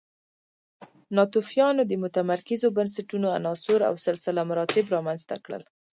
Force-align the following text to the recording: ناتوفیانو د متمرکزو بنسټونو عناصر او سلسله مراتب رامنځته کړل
ناتوفیانو 1.15 1.81
د 1.87 1.91
متمرکزو 2.03 2.67
بنسټونو 2.77 3.27
عناصر 3.37 3.79
او 3.89 3.95
سلسله 4.05 4.41
مراتب 4.49 4.85
رامنځته 4.95 5.35
کړل 5.45 5.63